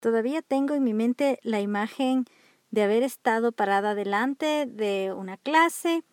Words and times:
Todavía 0.00 0.42
tengo 0.42 0.74
en 0.74 0.84
mi 0.84 0.94
mente 0.94 1.40
la 1.42 1.60
imagen 1.60 2.24
de 2.70 2.82
haber 2.82 3.02
estado 3.02 3.52
parada 3.52 3.94
delante 3.94 4.66
de 4.66 5.12
una 5.16 5.36
clase, 5.36 6.04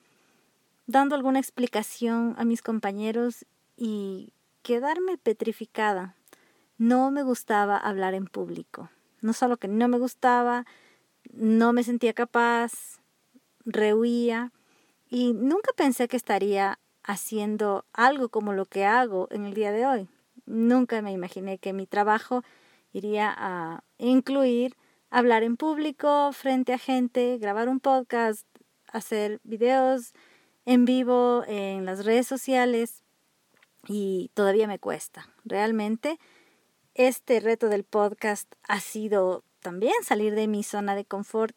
dando 0.88 1.16
alguna 1.16 1.40
explicación 1.40 2.34
a 2.38 2.46
mis 2.46 2.62
compañeros 2.62 3.46
y 3.78 4.34
quedarme 4.64 5.18
petrificada. 5.18 6.16
No 6.78 7.12
me 7.12 7.24
gustaba 7.24 7.78
hablar 7.78 8.14
en 8.14 8.26
público. 8.26 8.90
No 9.22 9.34
solo 9.34 9.58
que 9.58 9.68
no 9.68 9.88
me 9.88 10.00
gustaba, 10.00 10.66
no 11.32 11.74
me 11.74 11.84
sentía 11.84 12.14
capaz, 12.14 13.00
rehuía 13.66 14.52
y 15.10 15.34
nunca 15.34 15.72
pensé 15.76 16.08
que 16.08 16.18
estaría 16.18 16.80
haciendo 17.04 17.86
algo 17.94 18.30
como 18.30 18.54
lo 18.54 18.66
que 18.66 18.86
hago 18.86 19.28
en 19.32 19.46
el 19.46 19.54
día 19.54 19.72
de 19.72 19.86
hoy. 19.86 20.10
Nunca 20.46 21.02
me 21.02 21.12
imaginé 21.12 21.58
que 21.58 21.74
mi 21.74 21.86
trabajo 21.86 22.44
iría 22.96 23.34
a 23.38 23.84
incluir 23.98 24.78
hablar 25.10 25.44
en 25.44 25.58
público, 25.58 26.32
frente 26.32 26.72
a 26.72 26.78
gente, 26.78 27.38
grabar 27.40 27.68
un 27.68 27.82
podcast, 27.82 28.48
hacer 28.88 29.42
videos 29.44 30.14
en 30.66 30.86
vivo 30.86 31.44
en 31.46 31.86
las 31.86 32.06
redes 32.06 32.26
sociales 32.26 33.04
y 33.86 34.32
todavía 34.34 34.66
me 34.68 34.80
cuesta. 34.80 35.30
Realmente 35.44 36.20
este 36.94 37.42
reto 37.42 37.68
del 37.68 37.84
podcast 37.84 38.56
ha 38.66 38.80
sido 38.80 39.44
también 39.60 39.94
salir 40.02 40.34
de 40.34 40.48
mi 40.48 40.64
zona 40.64 40.96
de 40.96 41.04
confort. 41.04 41.56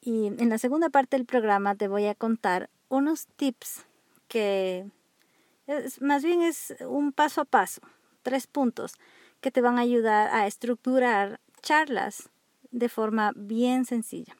Y 0.00 0.26
en 0.26 0.48
la 0.48 0.58
segunda 0.58 0.90
parte 0.90 1.16
del 1.16 1.26
programa 1.26 1.76
te 1.76 1.86
voy 1.86 2.06
a 2.06 2.16
contar 2.16 2.70
unos 2.88 3.28
tips 3.36 3.86
que 4.26 4.90
más 6.00 6.24
bien 6.24 6.42
es 6.42 6.74
un 6.80 7.12
paso 7.12 7.42
a 7.42 7.44
paso, 7.44 7.82
tres 8.24 8.48
puntos 8.48 8.94
que 9.40 9.50
te 9.50 9.60
van 9.60 9.78
a 9.78 9.82
ayudar 9.82 10.28
a 10.34 10.46
estructurar 10.46 11.40
charlas 11.62 12.30
de 12.70 12.88
forma 12.88 13.32
bien 13.36 13.84
sencilla. 13.84 14.36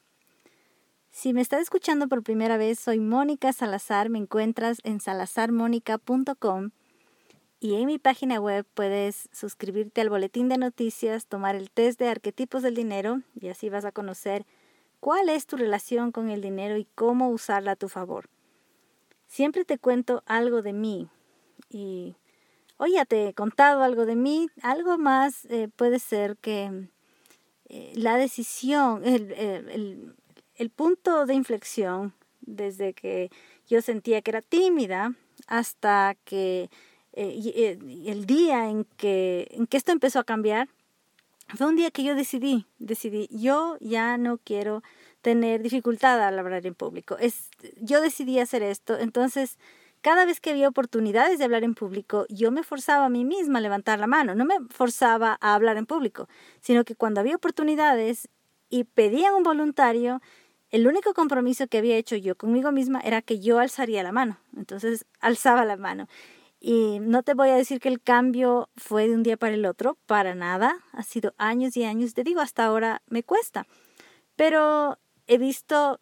Si 1.10 1.32
me 1.32 1.40
estás 1.40 1.62
escuchando 1.62 2.08
por 2.08 2.22
primera 2.22 2.56
vez, 2.56 2.78
soy 2.78 3.00
Mónica 3.00 3.52
Salazar, 3.52 4.08
me 4.08 4.18
encuentras 4.18 4.78
en 4.84 5.00
salazarmónica.com 5.00 6.70
y 7.60 7.74
en 7.74 7.86
mi 7.86 7.98
página 7.98 8.38
web 8.38 8.64
puedes 8.74 9.28
suscribirte 9.32 10.00
al 10.00 10.10
boletín 10.10 10.48
de 10.48 10.58
noticias, 10.58 11.27
tomar 11.27 11.56
el 11.56 11.70
test 11.70 11.98
de 11.98 12.08
arquetipos 12.08 12.62
del 12.62 12.77
dinero 12.77 13.22
y 13.34 13.48
así 13.48 13.68
vas 13.68 13.84
a 13.84 13.90
conocer 13.90 14.46
cuál 15.00 15.28
es 15.28 15.46
tu 15.46 15.56
relación 15.56 16.12
con 16.12 16.30
el 16.30 16.40
dinero 16.40 16.77
y 16.77 16.86
cómo 16.94 17.30
usarla 17.30 17.72
a 17.72 17.77
tu 17.77 17.88
favor. 17.88 18.28
Siempre 19.27 19.64
te 19.64 19.78
cuento 19.78 20.22
algo 20.27 20.62
de 20.62 20.72
mí 20.72 21.08
y 21.68 22.16
hoy 22.78 22.94
te 23.06 23.28
he 23.28 23.34
contado 23.34 23.82
algo 23.82 24.06
de 24.06 24.16
mí, 24.16 24.48
algo 24.62 24.96
más 24.96 25.44
eh, 25.46 25.68
puede 25.74 25.98
ser 25.98 26.36
que 26.38 26.88
eh, 27.68 27.92
la 27.94 28.16
decisión, 28.16 29.04
el, 29.04 29.32
el, 29.32 30.14
el 30.54 30.70
punto 30.70 31.26
de 31.26 31.34
inflexión 31.34 32.14
desde 32.40 32.94
que 32.94 33.30
yo 33.66 33.82
sentía 33.82 34.22
que 34.22 34.30
era 34.30 34.42
tímida 34.42 35.14
hasta 35.46 36.16
que 36.24 36.70
eh, 37.12 37.78
el 38.06 38.26
día 38.26 38.68
en 38.68 38.84
que, 38.96 39.48
en 39.50 39.66
que 39.66 39.76
esto 39.76 39.92
empezó 39.92 40.20
a 40.20 40.24
cambiar, 40.24 40.68
fue 41.56 41.66
un 41.66 41.76
día 41.76 41.90
que 41.90 42.04
yo 42.04 42.14
decidí, 42.14 42.66
decidí, 42.78 43.28
yo 43.30 43.76
ya 43.80 44.18
no 44.18 44.38
quiero 44.38 44.82
tener 45.22 45.62
dificultad 45.62 46.22
al 46.22 46.38
hablar 46.38 46.66
en 46.66 46.74
público. 46.74 47.16
Es, 47.18 47.48
yo 47.80 48.00
decidí 48.00 48.38
hacer 48.38 48.62
esto, 48.62 48.98
entonces 48.98 49.58
cada 50.00 50.24
vez 50.24 50.41
que 50.41 50.50
había 50.50 50.68
oportunidades 50.68 51.38
de 51.38 51.44
hablar 51.44 51.64
en 51.64 51.74
público, 51.74 52.27
yo 52.28 52.50
me 52.50 52.62
forzaba 52.62 53.06
a 53.06 53.08
mí 53.08 53.24
misma 53.24 53.58
a 53.58 53.62
levantar 53.62 53.98
la 53.98 54.06
mano, 54.06 54.34
no 54.34 54.44
me 54.44 54.56
forzaba 54.70 55.38
a 55.40 55.55
hablar 55.55 55.77
en 55.77 55.86
público, 55.86 56.28
sino 56.60 56.84
que 56.84 56.94
cuando 56.94 57.20
había 57.20 57.36
oportunidades 57.36 58.28
y 58.70 58.84
pedían 58.84 59.34
un 59.34 59.42
voluntario, 59.42 60.20
el 60.70 60.86
único 60.86 61.14
compromiso 61.14 61.66
que 61.66 61.78
había 61.78 61.96
hecho 61.96 62.16
yo 62.16 62.36
conmigo 62.36 62.72
misma 62.72 63.00
era 63.00 63.22
que 63.22 63.40
yo 63.40 63.58
alzaría 63.58 64.02
la 64.02 64.12
mano. 64.12 64.38
Entonces 64.56 65.06
alzaba 65.20 65.64
la 65.64 65.77
mano. 65.77 66.08
Y 66.61 66.98
no 67.00 67.23
te 67.23 67.34
voy 67.34 67.48
a 67.50 67.55
decir 67.55 67.80
que 67.80 67.89
el 67.89 68.02
cambio 68.02 68.68
fue 68.77 69.08
de 69.08 69.14
un 69.14 69.23
día 69.23 69.36
para 69.36 69.55
el 69.55 69.64
otro, 69.64 69.96
para 70.06 70.34
nada. 70.34 70.77
Ha 70.92 71.05
sido 71.05 71.33
años 71.39 71.77
y 71.77 71.84
años. 71.84 72.14
Te 72.14 72.24
digo, 72.24 72.40
hasta 72.40 72.67
ahora 72.67 73.00
me 73.08 73.23
cuesta. 73.23 73.67
Pero 74.36 74.98
he 75.27 75.39
visto 75.39 76.00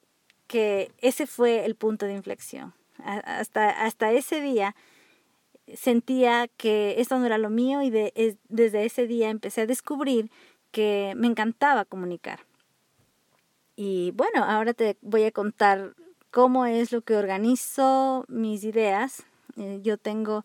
que 0.48 0.90
ese 0.98 1.26
fue 1.26 1.64
el 1.64 1.76
punto 1.76 2.06
de 2.06 2.14
inflexión 2.14 2.74
hasta, 3.04 3.70
hasta 3.70 4.12
ese 4.12 4.40
día 4.40 4.74
sentía 5.74 6.48
que 6.56 7.00
esto 7.00 7.18
no 7.18 7.26
era 7.26 7.38
lo 7.38 7.50
mío 7.50 7.82
y 7.82 7.90
de, 7.90 8.38
desde 8.48 8.84
ese 8.84 9.06
día 9.06 9.30
empecé 9.30 9.62
a 9.62 9.66
descubrir 9.66 10.30
que 10.70 11.14
me 11.16 11.26
encantaba 11.26 11.84
comunicar. 11.84 12.40
Y 13.74 14.12
bueno, 14.12 14.44
ahora 14.44 14.74
te 14.74 14.96
voy 15.02 15.24
a 15.24 15.32
contar 15.32 15.94
cómo 16.30 16.66
es 16.66 16.92
lo 16.92 17.02
que 17.02 17.16
organizo 17.16 18.24
mis 18.28 18.64
ideas. 18.64 19.24
Eh, 19.56 19.80
yo 19.82 19.98
tengo 19.98 20.44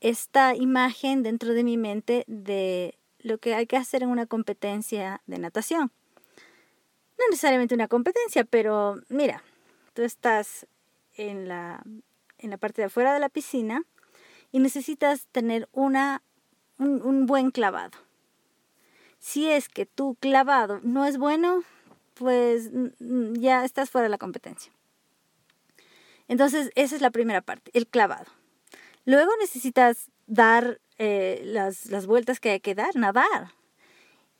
esta 0.00 0.54
imagen 0.54 1.22
dentro 1.22 1.54
de 1.54 1.64
mi 1.64 1.76
mente 1.76 2.24
de 2.26 2.98
lo 3.18 3.38
que 3.38 3.54
hay 3.54 3.66
que 3.66 3.76
hacer 3.76 4.02
en 4.02 4.08
una 4.08 4.26
competencia 4.26 5.22
de 5.26 5.38
natación. 5.38 5.92
No 7.18 7.24
necesariamente 7.30 7.74
una 7.74 7.88
competencia, 7.88 8.44
pero 8.44 8.96
mira, 9.08 9.44
tú 9.94 10.02
estás 10.02 10.66
en 11.16 11.48
la, 11.48 11.82
en 12.38 12.50
la 12.50 12.56
parte 12.56 12.82
de 12.82 12.86
afuera 12.86 13.14
de 13.14 13.20
la 13.20 13.28
piscina 13.28 13.82
y 14.50 14.58
necesitas 14.58 15.26
tener 15.28 15.68
una, 15.72 16.22
un, 16.78 17.26
buen 17.26 17.50
clavado. 17.50 17.98
Si 19.18 19.48
es 19.48 19.68
que 19.68 19.86
tu 19.86 20.16
clavado 20.16 20.80
no 20.82 21.06
es 21.06 21.16
bueno, 21.16 21.62
pues 22.14 22.70
ya 22.98 23.64
estás 23.64 23.90
fuera 23.90 24.04
de 24.04 24.10
la 24.10 24.18
competencia. 24.18 24.72
Entonces, 26.28 26.70
esa 26.74 26.96
es 26.96 27.02
la 27.02 27.10
primera 27.10 27.40
parte, 27.40 27.70
el 27.74 27.86
clavado. 27.86 28.30
Luego 29.04 29.30
necesitas 29.40 30.10
dar 30.26 30.80
eh, 30.98 31.42
las, 31.44 31.86
las 31.86 32.06
vueltas 32.06 32.40
que 32.40 32.50
hay 32.50 32.60
que 32.60 32.74
dar, 32.74 32.94
nadar. 32.96 33.52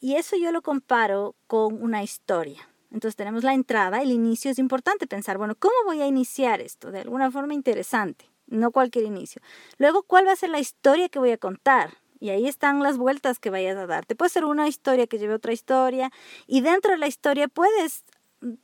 Y 0.01 0.17
eso 0.17 0.37
yo 0.37 0.53
lo 0.53 0.63
comparo 0.63 1.37
con 1.47 1.83
una 1.83 2.03
historia. 2.03 2.69
Entonces 2.93 3.17
tenemos 3.17 3.43
la 3.43 3.55
entrada, 3.55 4.03
el 4.03 4.11
inicio 4.11 4.51
es 4.51 4.59
importante 4.59 5.07
pensar, 5.07 5.39
bueno, 5.39 5.55
¿cómo 5.55 5.75
voy 5.87 6.03
a 6.03 6.07
iniciar 6.07 6.61
esto? 6.61 6.91
De 6.91 7.01
alguna 7.01 7.31
forma 7.31 7.55
interesante, 7.55 8.29
no 8.47 8.71
cualquier 8.71 9.07
inicio. 9.07 9.41
Luego, 9.79 10.03
¿cuál 10.03 10.27
va 10.27 10.33
a 10.33 10.37
ser 10.37 10.51
la 10.51 10.61
historia 10.61 11.09
que 11.09 11.19
voy 11.19 11.31
a 11.31 11.39
contar? 11.39 11.97
Y 12.21 12.31
ahí 12.31 12.47
están 12.47 12.83
las 12.83 12.99
vueltas 12.99 13.39
que 13.39 13.51
vayas 13.51 13.77
a 13.79 13.87
dar. 13.87 14.05
Te 14.05 14.15
puede 14.15 14.29
ser 14.29 14.45
una 14.45 14.69
historia 14.69 15.07
que 15.07 15.19
lleve 15.19 15.35
otra 15.35 15.53
historia 15.53 16.13
y 16.47 16.61
dentro 16.61 16.93
de 16.93 16.99
la 16.99 17.07
historia 17.09 17.49
puedes 17.49 18.05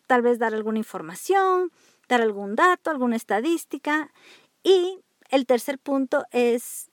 tal 0.07 0.23
vez 0.23 0.39
dar 0.39 0.55
alguna 0.55 0.79
información, 0.79 1.73
dar 2.09 2.21
algún 2.21 2.55
dato, 2.55 2.91
alguna 2.91 3.17
estadística. 3.17 4.13
Y 4.63 5.01
el 5.31 5.47
tercer 5.47 5.79
punto 5.79 6.25
es 6.31 6.91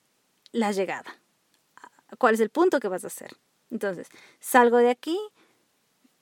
la 0.52 0.72
llegada. 0.72 1.20
¿Cuál 2.18 2.36
es 2.36 2.40
el 2.40 2.50
punto 2.50 2.80
que 2.80 2.88
vas 2.88 3.04
a 3.04 3.08
hacer? 3.08 3.36
Entonces, 3.70 4.08
salgo 4.40 4.78
de 4.78 4.90
aquí, 4.90 5.20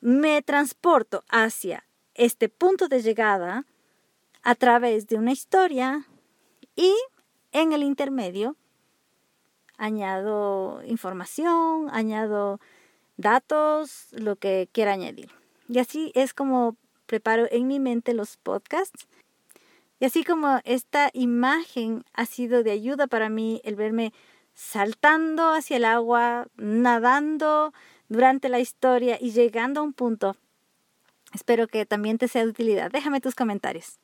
me 0.04 0.42
transporto 0.42 1.24
hacia 1.30 1.86
este 2.14 2.50
punto 2.50 2.90
de 2.90 3.02
llegada 3.02 3.66
a 4.44 4.54
través 4.54 5.08
de 5.08 5.16
una 5.16 5.32
historia 5.32 6.06
y 6.76 6.94
en 7.54 7.72
el 7.72 7.84
intermedio 7.84 8.58
añado 9.78 10.82
información, 10.86 11.88
añado 11.90 12.60
datos, 13.16 14.10
lo 14.12 14.36
que 14.36 14.68
quiera 14.74 14.92
añadir. 14.92 15.32
Y 15.70 15.80
así 15.80 16.12
es 16.16 16.34
como 16.34 16.76
preparo 17.06 17.48
en 17.50 17.68
mi 17.68 17.80
mente 17.80 18.14
los 18.14 18.36
podcasts. 18.36 19.08
Y 20.02 20.06
así 20.06 20.26
como 20.26 20.60
esta 20.66 21.12
imagen 21.14 22.04
ha 22.14 22.26
sido 22.26 22.64
de 22.64 22.72
ayuda 22.72 23.08
para 23.08 23.30
mí, 23.30 23.62
el 23.64 23.78
verme 23.78 24.12
saltando 24.54 25.52
hacia 25.52 25.78
el 25.78 25.86
agua, 25.86 26.48
nadando, 26.58 27.74
durante 28.14 28.48
la 28.48 28.60
historia 28.60 29.18
y 29.20 29.32
llegando 29.32 29.82
a 29.82 29.84
un 29.84 29.92
punto. 29.92 30.38
Espero 31.34 31.68
que 31.68 31.86
también 31.86 32.18
te 32.18 32.28
sea 32.30 32.44
de 32.44 32.50
utilidad. 32.50 32.92
Déjame 32.92 33.20
tus 33.20 33.36
comentarios. 33.36 34.00